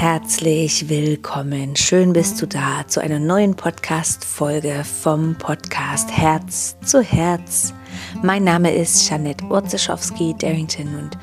[0.00, 1.76] herzlich willkommen.
[1.76, 7.74] Schön bist du da zu einer neuen Podcast-Folge vom Podcast Herz zu Herz.
[8.22, 11.18] Mein Name ist Janette Urzeschowski-Darrington und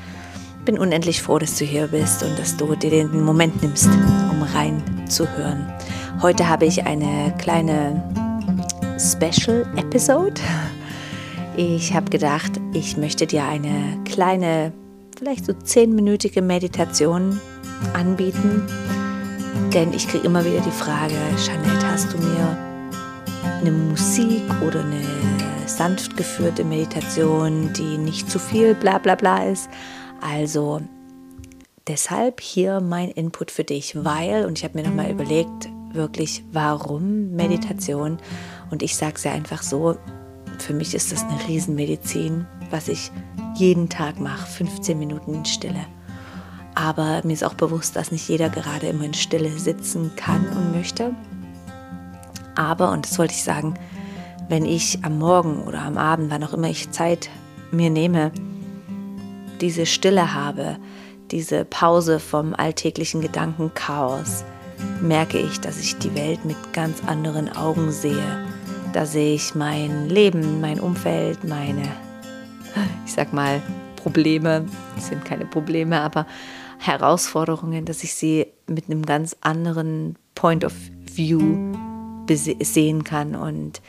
[0.64, 3.88] bin unendlich froh, dass du hier bist und dass du dir den Moment nimmst,
[4.30, 5.66] um reinzuhören.
[6.22, 8.00] Heute habe ich eine kleine
[8.96, 10.40] Special-Episode.
[11.56, 14.72] Ich habe gedacht, ich möchte dir eine kleine,
[15.18, 17.40] vielleicht so zehnminütige Meditation
[17.94, 18.66] anbieten.
[19.72, 22.56] Denn ich kriege immer wieder die Frage, Jeanette, hast du mir
[23.60, 25.02] eine Musik oder eine
[25.66, 29.68] sanft geführte Meditation, die nicht zu viel bla bla bla ist?
[30.20, 30.80] Also
[31.86, 37.30] deshalb hier mein Input für dich, weil, und ich habe mir nochmal überlegt, wirklich, warum
[37.34, 38.18] Meditation?
[38.70, 39.96] Und ich sage es ja einfach so,
[40.58, 43.10] für mich ist das eine Riesenmedizin, was ich
[43.56, 45.86] jeden Tag mache, 15 Minuten in Stille.
[46.78, 50.72] Aber mir ist auch bewusst, dass nicht jeder gerade immer in Stille sitzen kann und
[50.76, 51.12] möchte.
[52.54, 53.74] Aber, und das wollte ich sagen,
[54.48, 57.30] wenn ich am Morgen oder am Abend, wann auch immer ich Zeit
[57.72, 58.30] mir nehme,
[59.60, 60.76] diese Stille habe,
[61.32, 64.44] diese Pause vom alltäglichen Gedankenchaos,
[65.00, 68.46] merke ich, dass ich die Welt mit ganz anderen Augen sehe.
[68.92, 71.88] Da sehe ich mein Leben, mein Umfeld, meine,
[73.04, 73.60] ich sag mal,
[73.96, 74.64] Probleme.
[74.96, 76.24] Es sind keine Probleme, aber
[76.78, 80.72] Herausforderungen, dass ich sie mit einem ganz anderen Point of
[81.12, 81.74] View
[82.28, 83.34] sehen kann.
[83.34, 83.80] Und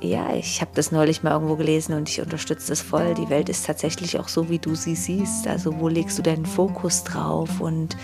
[0.00, 3.14] ja, ich habe das neulich mal irgendwo gelesen und ich unterstütze das voll.
[3.14, 5.46] Die Welt ist tatsächlich auch so, wie du sie siehst.
[5.46, 7.96] Also wo legst du deinen Fokus drauf und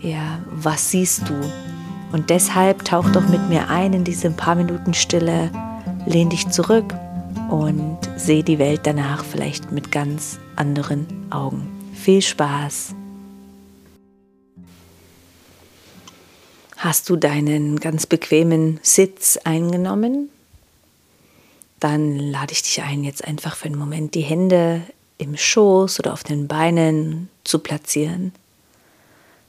[0.00, 1.34] ja, was siehst du?
[2.12, 5.50] Und deshalb tauch doch mit mir ein in diese paar Minuten Stille,
[6.06, 6.94] lehn dich zurück
[7.50, 11.77] und seh die Welt danach vielleicht mit ganz anderen Augen.
[12.02, 12.94] Viel Spaß!
[16.76, 20.30] Hast du deinen ganz bequemen Sitz eingenommen?
[21.80, 24.82] Dann lade ich dich ein, jetzt einfach für einen Moment die Hände
[25.18, 28.32] im Schoß oder auf den Beinen zu platzieren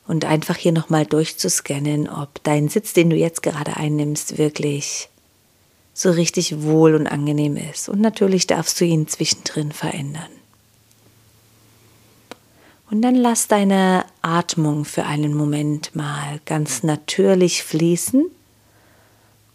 [0.07, 5.07] und einfach hier nochmal durchzuscannen, ob dein Sitz, den du jetzt gerade einnimmst, wirklich
[5.93, 7.89] so richtig wohl und angenehm ist.
[7.89, 10.38] Und natürlich darfst du ihn zwischendrin verändern.
[12.89, 18.25] Und dann lass deine Atmung für einen Moment mal ganz natürlich fließen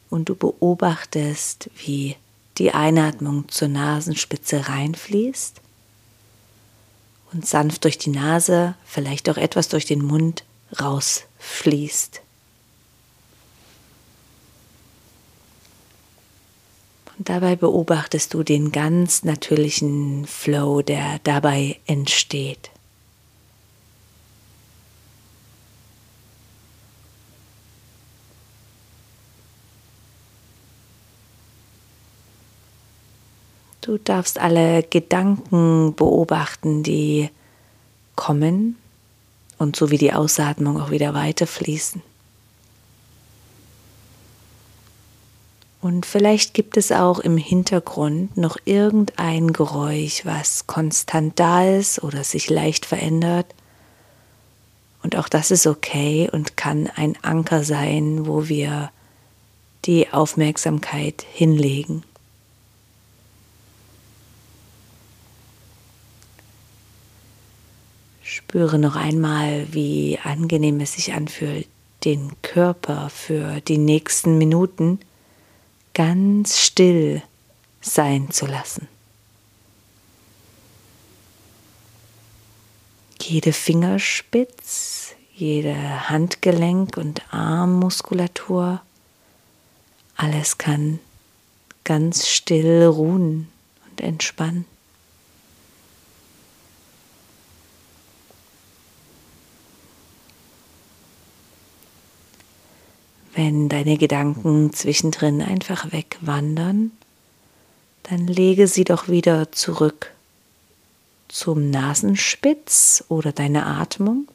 [0.08, 2.16] und du beobachtest, wie
[2.58, 5.60] die Einatmung zur Nasenspitze reinfließt
[7.32, 10.44] und sanft durch die Nase, vielleicht auch etwas durch den Mund
[10.80, 12.20] rausfließt.
[17.18, 22.70] Und dabei beobachtest du den ganz natürlichen Flow, der dabei entsteht.
[33.84, 37.28] Du darfst alle Gedanken beobachten, die
[38.16, 38.78] kommen
[39.58, 42.00] und so wie die Ausatmung auch wieder weiterfließen.
[45.82, 52.24] Und vielleicht gibt es auch im Hintergrund noch irgendein Geräusch, was konstant da ist oder
[52.24, 53.54] sich leicht verändert.
[55.02, 58.90] Und auch das ist okay und kann ein Anker sein, wo wir
[59.84, 62.02] die Aufmerksamkeit hinlegen.
[68.54, 71.66] Spüre noch einmal, wie angenehm es sich anfühlt,
[72.04, 75.00] den Körper für die nächsten Minuten
[75.92, 77.20] ganz still
[77.80, 78.86] sein zu lassen.
[83.20, 88.80] Jede Fingerspitz, jede Handgelenk und Armmuskulatur,
[90.14, 91.00] alles kann
[91.82, 93.48] ganz still ruhen
[93.90, 94.64] und entspannen.
[103.34, 106.92] Wenn deine Gedanken zwischendrin einfach wegwandern,
[108.04, 110.12] dann lege sie doch wieder zurück
[111.26, 114.28] zum Nasenspitz oder deine Atmung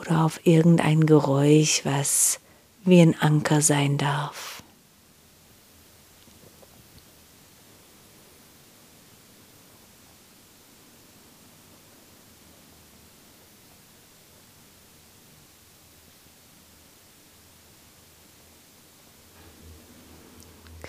[0.00, 2.38] oder auf irgendein Geräusch, was
[2.84, 4.61] wie ein Anker sein darf.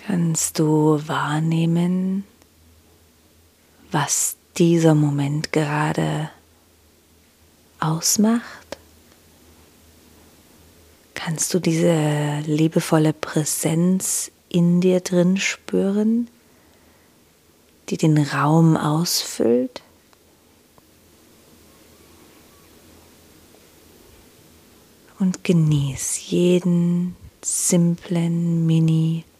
[0.06, 2.24] Kannst du wahrnehmen,
[3.90, 6.30] was dieser Moment gerade
[7.80, 8.76] ausmacht?
[11.14, 16.28] Kannst du diese liebevolle Präsenz in dir drin spüren,
[17.88, 19.82] die den Raum ausfüllt?
[25.18, 29.33] Und genieß jeden simplen Mini-Moment.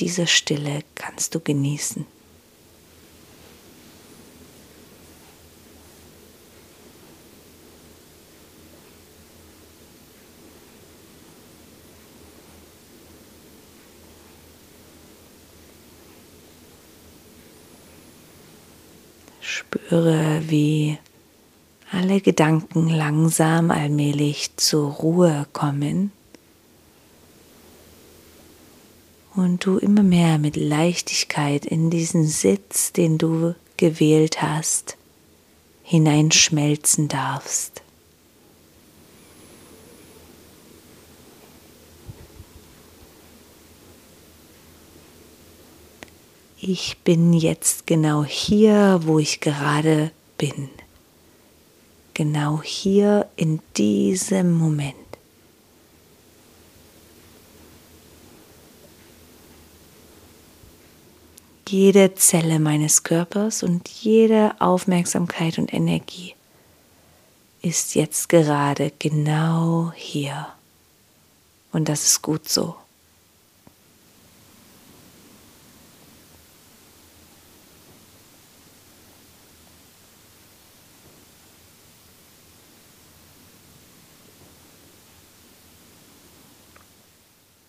[0.00, 2.06] Diese Stille kannst du genießen.
[19.40, 20.98] Spüre, wie
[21.90, 26.10] alle Gedanken langsam allmählich zur Ruhe kommen
[29.34, 34.96] und du immer mehr mit Leichtigkeit in diesen Sitz, den du gewählt hast,
[35.82, 37.82] hineinschmelzen darfst.
[46.60, 50.68] Ich bin jetzt genau hier, wo ich gerade bin
[52.14, 55.01] genau hier in diesem Moment.
[61.72, 66.34] Jede Zelle meines Körpers und jede Aufmerksamkeit und Energie
[67.62, 70.48] ist jetzt gerade genau hier.
[71.72, 72.76] Und das ist gut so.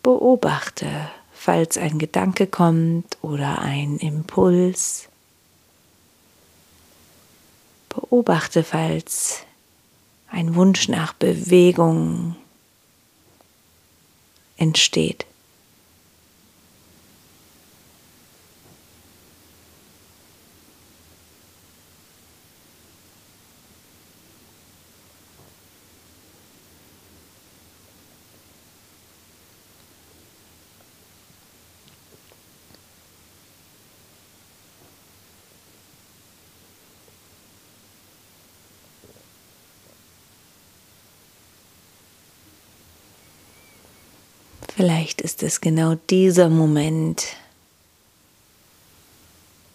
[0.02, 1.10] Beobachte,
[1.44, 5.10] falls ein Gedanke kommt oder ein Impuls.
[7.90, 9.40] Beobachte, falls
[10.30, 12.38] ein Wunsch nach Bewegung
[14.56, 15.25] entsteht.
[44.75, 47.28] Vielleicht ist es genau dieser Moment,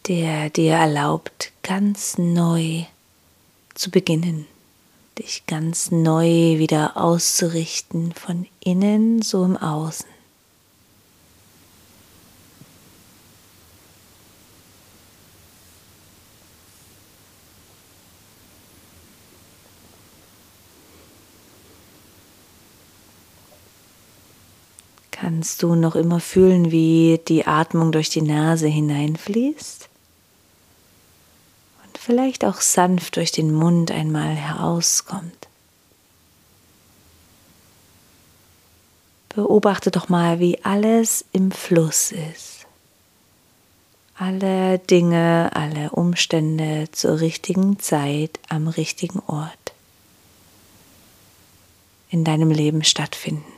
[0.09, 2.83] der dir erlaubt, ganz neu
[3.75, 4.49] zu beginnen,
[5.17, 10.18] dich ganz neu wieder auszurichten, von innen so im Außen.
[25.29, 29.91] Kannst du noch immer fühlen, wie die Atmung durch die Nase hineinfließt?
[31.85, 35.49] Und vielleicht auch sanft durch den Mund einmal herauskommt.
[39.29, 42.67] Beobachte doch mal, wie alles im Fluss ist.
[44.17, 49.75] Alle Dinge, alle Umstände zur richtigen Zeit am richtigen Ort
[52.09, 53.58] in deinem Leben stattfinden.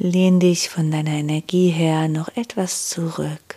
[0.00, 3.56] Lehn dich von deiner Energie her noch etwas zurück.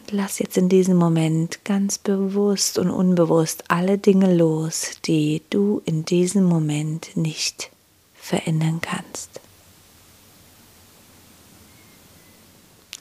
[0.00, 5.82] Und lass jetzt in diesem Moment ganz bewusst und unbewusst alle Dinge los, die du
[5.84, 7.70] in diesem Moment nicht
[8.14, 9.40] verändern kannst.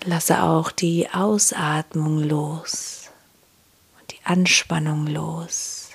[0.03, 3.09] Lasse auch die Ausatmung los
[3.99, 5.88] und die Anspannung los.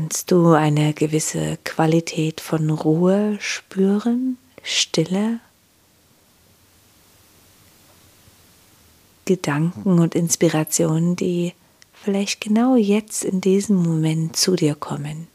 [0.00, 5.40] Kannst du eine gewisse Qualität von Ruhe spüren, Stille?
[9.26, 11.52] Gedanken und Inspirationen, die
[11.92, 15.28] vielleicht genau jetzt in diesem Moment zu dir kommen,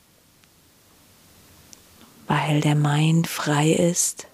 [2.25, 4.25] weil der Mind frei ist,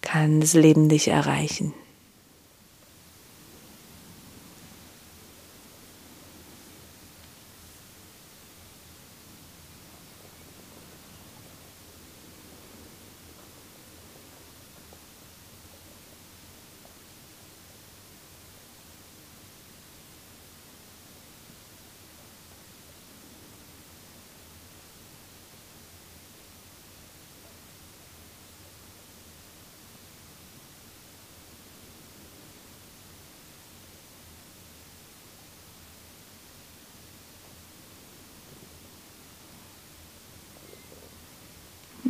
[0.00, 1.72] kann das Leben dich erreichen.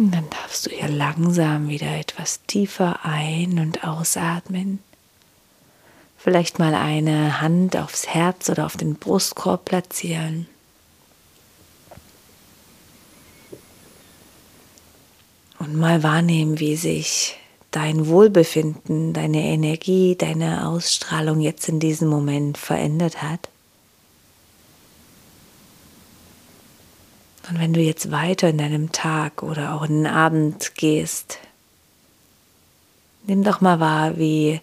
[0.01, 4.79] Dann darfst du hier langsam wieder etwas tiefer ein- und ausatmen.
[6.17, 10.47] Vielleicht mal eine Hand aufs Herz oder auf den Brustkorb platzieren.
[15.59, 17.37] Und mal wahrnehmen, wie sich
[17.73, 23.49] dein Wohlbefinden, deine Energie, deine Ausstrahlung jetzt in diesem Moment verändert hat.
[27.49, 31.39] Und wenn du jetzt weiter in deinem Tag oder auch in den Abend gehst,
[33.27, 34.61] nimm doch mal wahr, wie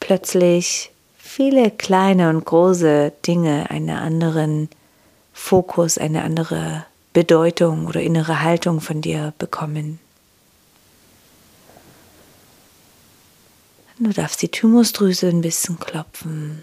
[0.00, 4.68] plötzlich viele kleine und große Dinge einen anderen
[5.32, 9.98] Fokus, eine andere Bedeutung oder innere Haltung von dir bekommen.
[13.98, 16.62] Du darfst die Thymusdrüse ein bisschen klopfen.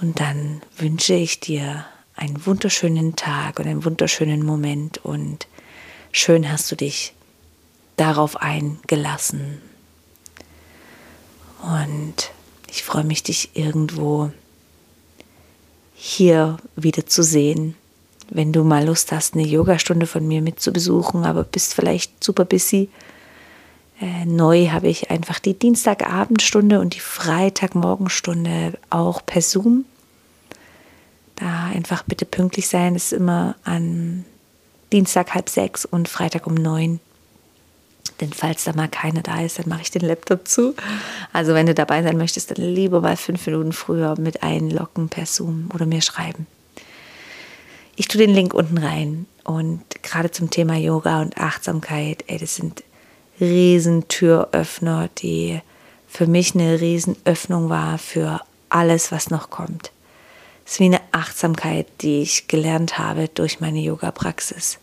[0.00, 1.84] Und dann wünsche ich dir
[2.16, 5.46] einen wunderschönen Tag und einen wunderschönen Moment und
[6.12, 7.14] schön hast du dich
[7.96, 9.60] darauf eingelassen.
[11.62, 12.30] Und
[12.68, 14.30] ich freue mich, dich irgendwo
[15.94, 17.76] hier wieder zu sehen.
[18.30, 22.22] Wenn du mal Lust hast, eine Yogastunde von mir mit zu besuchen, aber bist vielleicht
[22.22, 22.90] super busy.
[24.00, 29.84] Äh, neu habe ich einfach die Dienstagabendstunde und die Freitagmorgenstunde auch per Zoom.
[31.36, 32.94] Da einfach bitte pünktlich sein.
[32.94, 34.24] Das ist immer an
[34.92, 37.00] Dienstag halb sechs und Freitag um neun.
[38.20, 40.74] Denn falls da mal keiner da ist, dann mache ich den Laptop zu.
[41.32, 45.26] Also wenn du dabei sein möchtest, dann lieber mal fünf Minuten früher mit einloggen per
[45.26, 46.46] Zoom oder mir schreiben.
[47.96, 49.26] Ich tue den Link unten rein.
[49.42, 52.82] Und gerade zum Thema Yoga und Achtsamkeit, ey, das sind
[53.40, 55.60] Riesentüröffner, die
[56.06, 59.90] für mich eine Riesenöffnung war für alles, was noch kommt.
[60.64, 64.78] Es ist wie eine Achtsamkeit, die ich gelernt habe durch meine Yoga-Praxis.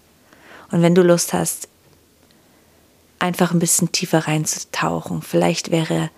[0.72, 1.67] Und wenn du Lust hast,
[3.20, 6.10] einfach ein bisschen tiefer reinzutauchen, vielleicht wäre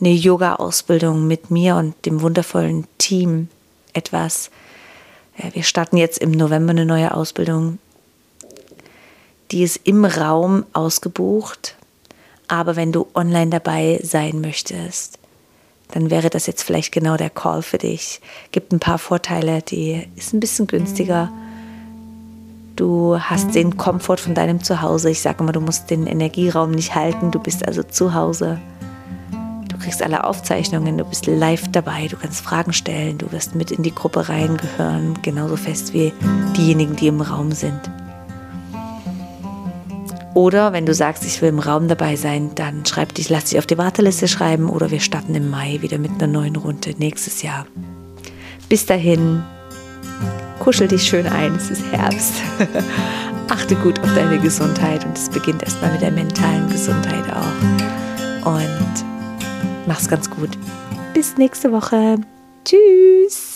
[0.00, 3.48] eine Yoga-Ausbildung mit mir und dem wundervollen Team
[3.92, 4.50] etwas.
[5.52, 7.78] Wir starten jetzt im November eine neue Ausbildung.
[9.52, 11.76] Die ist im Raum ausgebucht.
[12.48, 15.18] Aber wenn du online dabei sein möchtest,
[15.90, 18.22] dann wäre das jetzt vielleicht genau der Call für dich.
[18.50, 21.30] Gibt ein paar Vorteile, die ist ein bisschen günstiger.
[22.76, 25.10] Du hast den Komfort von deinem Zuhause.
[25.10, 27.30] Ich sage immer, du musst den Energieraum nicht halten.
[27.30, 28.58] Du bist also zu Hause.
[29.68, 33.70] Du kriegst alle Aufzeichnungen, du bist live dabei, du kannst Fragen stellen, du wirst mit
[33.70, 36.12] in die Gruppe reingehören, genauso fest wie
[36.56, 37.80] diejenigen, die im Raum sind.
[40.34, 43.58] Oder wenn du sagst, ich will im Raum dabei sein, dann schreib dich, lass dich
[43.58, 47.42] auf die Warteliste schreiben oder wir starten im Mai wieder mit einer neuen Runde nächstes
[47.42, 47.66] Jahr.
[48.68, 49.42] Bis dahin,
[50.58, 52.34] kuschel dich schön ein, es ist Herbst.
[53.48, 58.48] Achte gut auf deine Gesundheit und es beginnt erstmal mit der mentalen Gesundheit auch.
[58.48, 59.04] Und
[59.86, 60.56] mach's ganz gut.
[61.12, 62.16] Bis nächste Woche.
[62.64, 63.51] Tschüss.